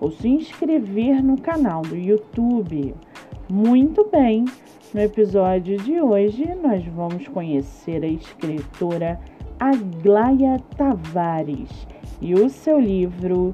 [0.00, 2.94] ou se inscrever no canal do YouTube.
[3.50, 4.44] Muito bem,
[4.92, 9.20] no episódio de hoje nós vamos conhecer a escritora
[9.60, 11.86] Aglaia Tavares
[12.20, 13.52] e o seu livro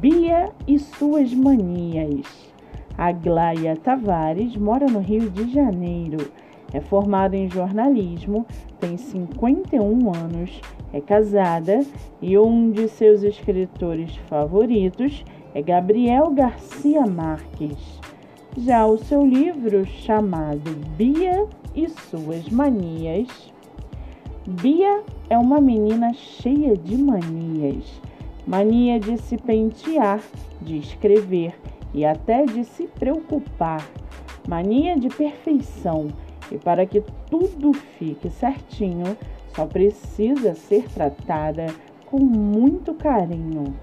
[0.00, 2.52] Bia e Suas Manias.
[2.96, 6.30] Aglaia Tavares mora no Rio de Janeiro.
[6.72, 8.46] É formada em jornalismo,
[8.80, 10.60] tem 51 anos,
[10.92, 11.80] é casada
[12.20, 15.22] e um de seus escritores favoritos
[15.54, 18.00] é Gabriel Garcia Marques.
[18.56, 23.52] Já o seu livro, chamado Bia e Suas Manias,
[24.46, 28.00] Bia é uma menina cheia de manias.
[28.46, 30.20] Mania de se pentear,
[30.60, 31.54] de escrever
[31.94, 33.86] e até de se preocupar.
[34.48, 36.08] Mania de perfeição.
[36.50, 39.16] E para que tudo fique certinho,
[39.54, 41.66] só precisa ser tratada
[42.06, 43.74] com muito carinho.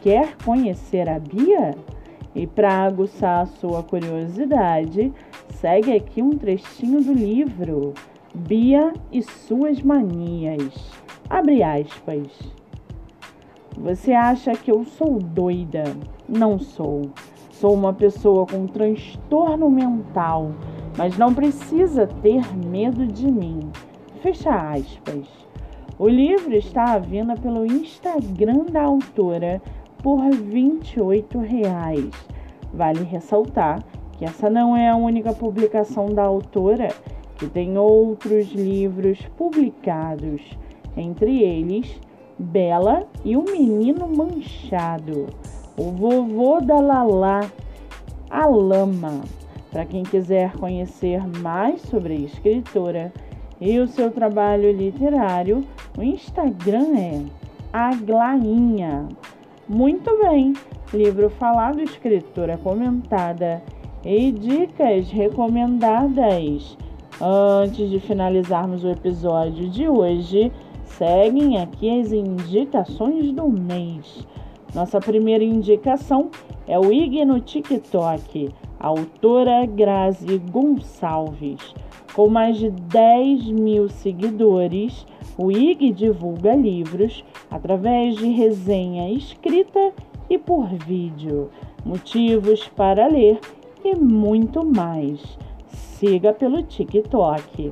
[0.00, 1.74] Quer conhecer a Bia?
[2.34, 5.12] E para aguçar a sua curiosidade,
[5.50, 7.94] segue aqui um trechinho do livro
[8.32, 10.72] Bia e suas manias.
[11.28, 12.28] Abre aspas.
[13.76, 15.82] Você acha que eu sou doida?
[16.28, 17.10] Não sou.
[17.50, 20.52] Sou uma pessoa com transtorno mental,
[20.96, 23.68] mas não precisa ter medo de mim.
[24.22, 25.26] Fecha aspas.
[25.98, 29.60] O livro está à venda pelo Instagram da autora
[30.02, 32.10] por 28 reais.
[32.72, 33.82] Vale ressaltar
[34.12, 36.88] que essa não é a única publicação da autora,
[37.36, 40.42] que tem outros livros publicados,
[40.96, 42.00] entre eles
[42.38, 45.26] Bela e o Menino Manchado,
[45.76, 47.40] O Vovô da Lalá,
[48.30, 49.22] A Lama.
[49.70, 53.12] Para quem quiser conhecer mais sobre a escritora
[53.60, 55.64] e o seu trabalho literário,
[55.96, 57.24] o Instagram é
[57.72, 59.08] Aglainha.
[59.68, 60.54] Muito bem,
[60.94, 63.62] livro falado, escritora comentada
[64.02, 66.74] e dicas recomendadas.
[67.20, 70.50] Antes de finalizarmos o episódio de hoje,
[70.86, 74.26] seguem aqui as indicações do mês.
[74.74, 76.30] Nossa primeira indicação
[76.66, 81.74] é o IG no TikTok, autora Grazi Gonçalves.
[82.14, 85.06] Com mais de 10 mil seguidores,
[85.36, 89.92] o IG divulga livros através de resenha escrita
[90.28, 91.50] e por vídeo,
[91.84, 93.40] motivos para ler
[93.84, 95.38] e muito mais.
[95.68, 97.70] Siga pelo TikTok.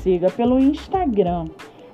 [0.01, 1.45] Siga pelo Instagram.